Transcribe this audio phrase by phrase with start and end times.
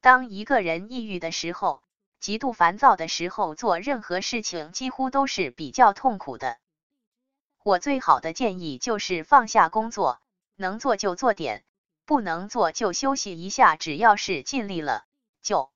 [0.00, 1.82] 当一个人抑郁的时候，
[2.20, 6.58] 极度烦躁的时候，做任何事情几乎都是比较痛苦的。
[7.64, 10.20] 我最好的建议就是放下工作，
[10.56, 11.64] 能做就做点，
[12.06, 15.04] 不能做就休息一下，只要是尽力了，
[15.42, 15.70] 就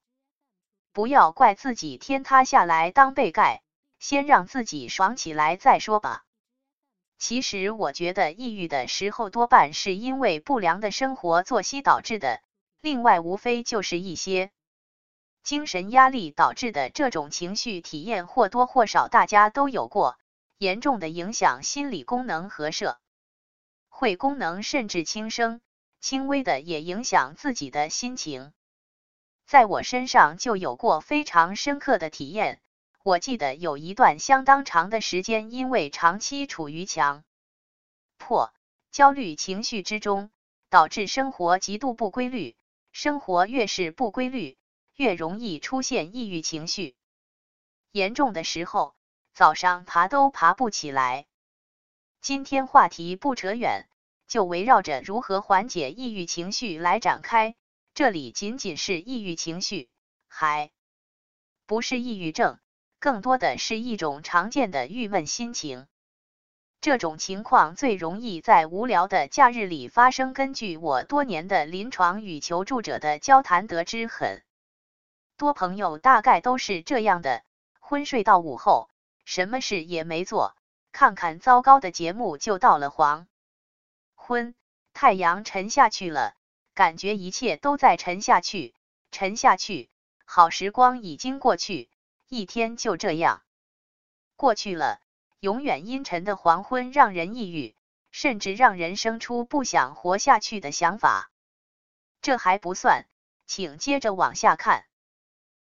[0.92, 3.62] 不要怪自己天塌下来当被盖，
[3.98, 6.24] 先让自己爽起来再说吧。
[7.18, 12.40] 其实我觉得抑郁的时候多半是因为不良的生活作息导致的，
[12.82, 14.50] 另外无非就是一些。
[15.44, 20.18] 精神压力导致的这种情绪体验或多或少大家都有过，
[20.58, 22.98] 严重的影响心理功能和社
[23.88, 25.60] 会功能，甚至轻生；
[26.00, 28.52] 轻微的也影响自己的心情。
[29.46, 32.60] 在我身上就有过非常深刻的体验。
[33.04, 37.22] 我记得有一段相当长的时间，因为长期处于强
[38.18, 38.52] 迫、
[38.90, 40.30] 焦虑情绪之中，
[40.68, 42.56] 导致生活极度不规律。
[42.92, 44.58] 生活越是不规律，
[44.94, 46.94] 越容易出现抑郁情绪，
[47.90, 48.94] 严重的时候
[49.32, 51.26] 早上爬都爬不起来。
[52.20, 53.88] 今天话题不扯远，
[54.28, 57.54] 就围绕着如何缓解抑郁情绪来展开。
[57.94, 59.88] 这里仅仅是抑郁情绪，
[60.28, 60.70] 还
[61.66, 62.60] 不是抑郁症，
[62.98, 65.88] 更多的是一种常见的郁闷心情。
[66.82, 70.34] 这种情况最容易在无聊的假日里发生。
[70.34, 74.42] 根据我多年的临床与求助者的交谈得知，很。
[75.36, 77.44] 多朋友大概都是这样的，
[77.78, 78.88] 昏睡到午后，
[79.24, 80.56] 什么事也没做，
[80.90, 83.28] 看看糟糕的节目，就到了黄
[84.16, 84.56] 昏，
[84.92, 86.34] 太阳沉下去了，
[86.74, 88.74] 感觉一切都在沉下去，
[89.12, 89.88] 沉下去，
[90.24, 91.88] 好时光已经过去，
[92.26, 93.40] 一天就这样
[94.34, 94.98] 过去了，
[95.42, 97.74] 永远阴沉的黄昏让人抑郁，
[98.12, 101.32] 甚至让人生出不想活下去的想法。
[102.20, 103.06] 这还不算，
[103.44, 104.86] 请接着往下看。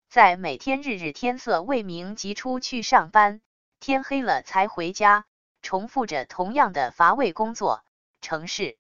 [0.09, 3.41] 在每天日日天色未明即出去上班，
[3.79, 5.25] 天黑了才回家，
[5.63, 7.85] 重复着同样的乏味工作。
[8.21, 8.77] 城市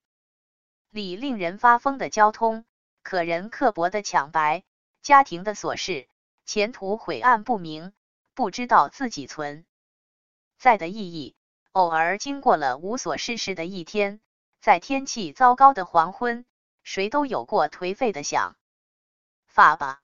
[0.90, 2.64] 里令人发疯的交通，
[3.04, 4.64] 可人刻薄的抢白，
[5.02, 6.08] 家庭的琐事，
[6.46, 7.92] 前途晦暗不明，
[8.34, 9.64] 不知道自己存
[10.60, 11.34] 在的意义。
[11.72, 14.20] 偶尔经过了无所事事的一天，
[14.60, 16.44] 在天气糟糕的黄昏，
[16.82, 18.56] 谁都有过颓废的想
[19.46, 20.02] 法吧。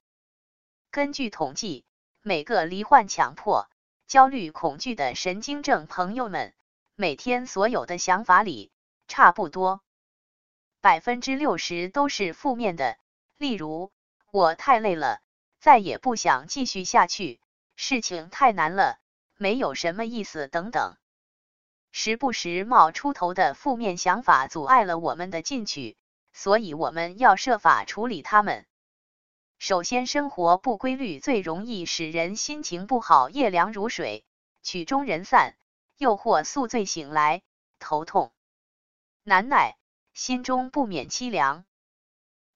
[0.91, 1.85] 根据统计，
[2.23, 3.69] 每个罹患强迫、
[4.07, 6.55] 焦虑、恐惧的神经症朋友们，
[6.95, 8.73] 每天所有的想法里，
[9.09, 9.83] 差不多
[10.81, 12.97] 百分之六十都是负面的。
[13.37, 13.93] 例如，
[14.31, 15.21] 我太累了，
[15.61, 17.41] 再也不想继续下去；
[17.75, 18.99] 事情太难了，
[19.37, 20.97] 没有什么意思等等。
[21.93, 25.97] 时不时冒出头的负面想法阻碍了我们的进取，
[26.33, 28.67] 所以我们要设法处理他们。
[29.59, 34.25] 首先，生活不规律最容易使人心情不好，夜凉如水，
[34.63, 35.55] 曲终人散；
[35.97, 37.43] 又或宿醉醒来，
[37.79, 38.33] 头痛
[39.23, 39.79] 难耐，
[40.13, 41.65] 心中不免凄凉。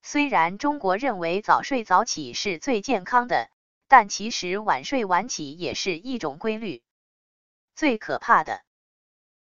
[0.02, 3.50] 虽然中国认为早睡早起是最健康的，
[3.90, 6.80] 但其实晚睡晚起也是一种规律。
[7.74, 8.62] 最可怕的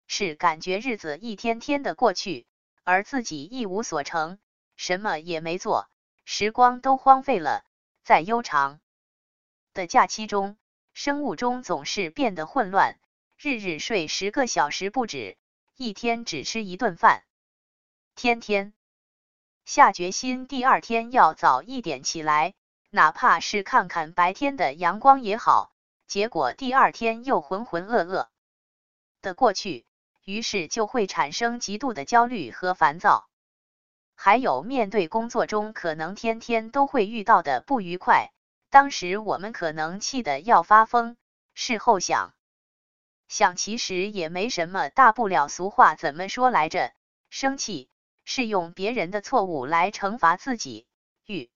[0.06, 2.46] 是，感觉日子一天天的过去，
[2.84, 4.40] 而自己一无所成，
[4.76, 5.90] 什么也没做。
[6.26, 7.64] 时光都荒废了，
[8.04, 8.82] 在悠长
[9.74, 10.58] 的假期中，
[10.92, 13.00] 生物钟总是变得混乱，
[13.38, 15.38] 日日睡十个小时不止，
[15.78, 17.24] 一天只吃一顿饭，
[18.14, 18.74] 天天
[19.64, 22.54] 下决心第二天要早一点起来，
[22.96, 25.72] 哪怕是看看白天的阳光也好，
[26.06, 28.28] 结果第二天又浑浑噩噩
[29.20, 29.88] 的过去，
[30.24, 33.28] 于是就会产生极度的焦虑和烦躁。
[34.14, 38.32] 还有面对工作中可能天天都会遇到的不愉快，
[38.70, 41.18] 当时我们可能气得要发疯，
[41.56, 42.36] 事后想
[43.28, 45.48] 想其实也没什么大不了。
[45.48, 46.94] 俗话怎么说来着？
[47.32, 47.90] 生气
[48.24, 50.86] 是用别人的错误来惩罚自己。
[51.26, 51.50] 遇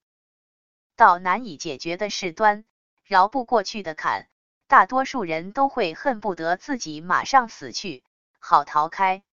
[0.98, 2.66] 到难以解决的事端，
[3.04, 4.28] 绕不过去的坎，
[4.68, 8.04] 大多数人都会恨不得自己马上死去，
[8.40, 9.24] 好逃开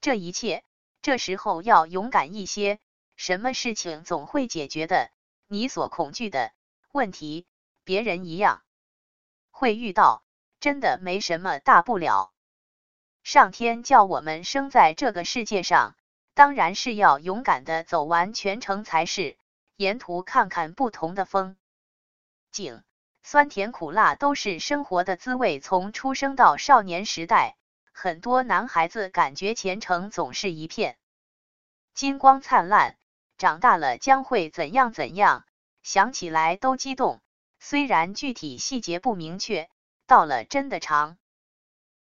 [0.00, 0.62] 这一切。
[1.02, 2.78] 这时候要勇敢一些，
[3.16, 5.10] 什么事情总会解决的。
[5.48, 6.52] 你所恐惧的
[6.92, 7.46] 问题，
[7.82, 8.62] 别人一样
[9.50, 10.22] 会遇到，
[10.60, 12.32] 真的没什么大不了。
[13.24, 15.96] 上天叫我们生在这个世界上，
[16.34, 19.36] 当然是要勇敢的走完全程才是。
[19.78, 21.56] 沿途看看不同的风
[22.50, 22.82] 景，
[23.22, 25.60] 酸甜苦辣都是生活的滋味。
[25.60, 27.56] 从出生到少年时代。
[27.92, 30.98] 很多男孩子感觉前程总是一片
[31.94, 32.96] 金光灿烂，
[33.36, 35.46] 长大了将会怎样怎样？
[35.84, 37.20] 想起来都激动。
[37.60, 39.70] 虽然具体细节不明确，
[40.08, 41.18] 到了真的长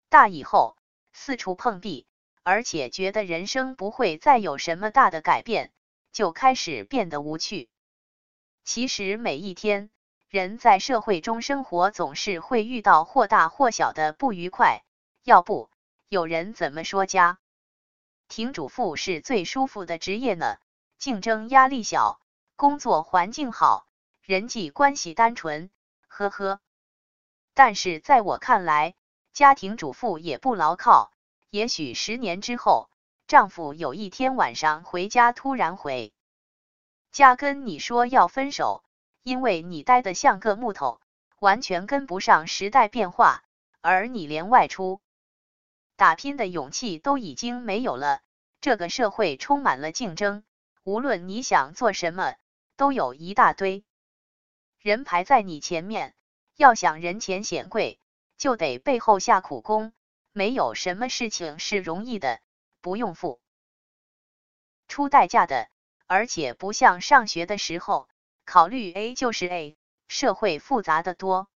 [0.10, 0.78] 大以后，
[1.14, 2.08] 四处碰壁，
[2.42, 5.72] 而且觉得人生不会再有什么大的改变，
[6.18, 7.70] 就开始变得无趣。
[8.64, 9.92] 其实每一天，
[10.30, 14.84] 人在社会中生活，总是会遇到或大或小的不愉快。
[15.24, 15.70] 要不，
[16.10, 17.38] 有人怎么说家
[18.28, 20.58] 庭主妇是最舒服的职业呢？
[20.98, 22.20] 竞争压力小，
[22.56, 23.88] 工作环境好，
[24.24, 25.70] 人际关系单纯，
[26.08, 26.60] 呵呵。
[27.54, 28.96] 但是在我看来，
[29.34, 31.12] 家庭主妇也不牢靠。
[31.52, 32.90] 也许十年之后，
[33.28, 36.14] 丈夫有一天晚上回家，突然回
[37.12, 38.86] 家跟你说要分手，
[39.22, 41.02] 因为你呆得像个木头，
[41.38, 43.44] 完全跟不上时代变化，
[43.82, 45.02] 而你连外出
[45.98, 48.22] 打拼的勇气都已经没有了。
[48.62, 50.46] 这个社会充满了竞争。
[50.86, 52.36] 无论你想做什么，
[52.78, 53.84] 都有一大堆
[54.80, 56.14] 人排在你前面。
[56.56, 58.00] 要想人前显贵，
[58.38, 59.92] 就得背后下苦功。
[60.32, 62.40] 没有什么事情是容易的，
[62.88, 63.42] 不用付
[64.88, 65.68] 出代价的。
[66.06, 68.08] 而且不像上学的时候，
[68.46, 69.78] 考虑 A 就是 A。
[70.08, 71.50] 社会复杂的多，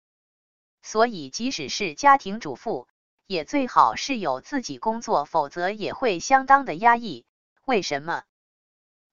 [0.82, 2.90] 所以即使是家庭主妇，
[3.28, 7.26] 也最好是有自己工作，否则也会相当的压抑。
[7.64, 8.26] 为什么？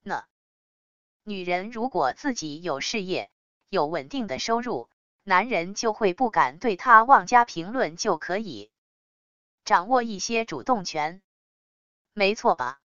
[0.02, 0.24] 呢，
[1.22, 3.30] 女人如果自己有事业、
[3.68, 4.90] 有稳定的收入，
[5.22, 8.72] 男人就会不敢对她妄加评论，就可以
[9.64, 11.22] 掌握一些主动权，
[12.18, 12.80] 没错吧？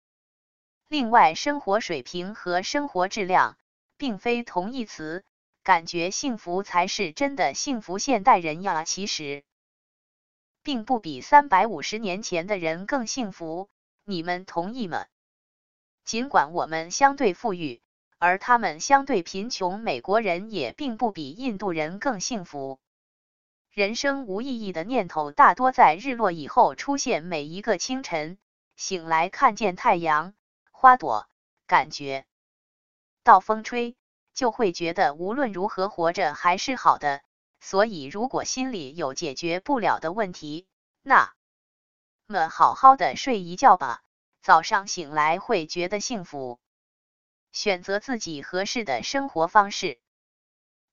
[0.88, 3.56] 另外，生活水平和生活质量
[3.96, 5.24] 并非同义词，
[5.62, 7.96] 感觉幸福才是真的幸福。
[7.96, 9.42] 现代人呀，其实
[10.62, 13.70] 并不比三百五十年前的人更幸福，
[14.04, 15.06] 你们同意吗？
[16.04, 17.80] 尽管我们相对富裕，
[18.18, 22.78] 而他们相对贫穷，美国人也并不比印度人更幸福。
[23.70, 27.24] 人生无意义的念头大多在日落以后出现。
[27.24, 28.36] 每一个清晨
[28.84, 30.34] 醒来，看见太阳、
[30.72, 31.28] 花朵，
[31.68, 32.26] 感觉
[33.22, 33.94] 到风吹，
[34.34, 37.22] 就会觉得无论如何活着还是好的。
[37.60, 40.66] 所以，如果心里有解决不了的问题，
[41.00, 41.32] 那
[42.26, 44.02] 么好好的睡一觉吧。
[44.40, 46.58] 早上醒来会觉得幸福，
[47.52, 50.00] 选择自己合适的生活方式。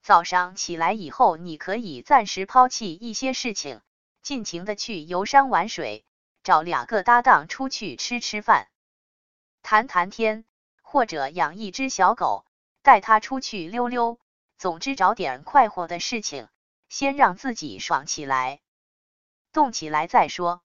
[0.04, 3.82] 早上起来以后，你可以暂时抛弃一些事情，
[4.22, 6.06] 尽情的去游山玩水，
[6.50, 8.70] 找两个搭档出去吃吃饭，
[9.62, 10.46] 谈谈天，
[10.82, 12.44] 或者养一只小狗，
[12.82, 14.20] 带它出去溜溜。
[14.58, 16.48] 总之，找点快活的事情，
[16.88, 18.62] 先让自己爽起来，
[19.52, 20.64] 动起来再说。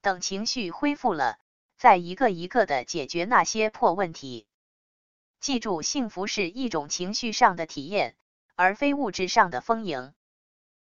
[0.00, 1.36] 等情绪恢复了。
[1.76, 4.46] 再一个一个的解决那些破问题。
[5.40, 8.16] 记住，幸福是一种情绪上的体验，
[8.54, 10.14] 而非物质上的丰盈。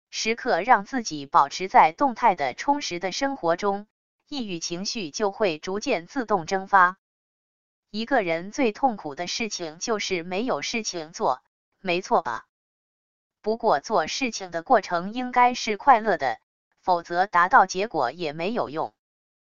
[0.10, 3.88] 时刻让自己保持在动态的、充实的生活中，
[4.32, 6.98] 抑郁情绪就会逐渐自动蒸发。
[7.90, 11.44] 一个人最痛苦的事情就是没有事情做，
[11.82, 12.46] 没错吧？
[13.42, 16.40] 不过做事情的过程应该是快乐的，
[16.80, 18.94] 否则达到结果也没有用。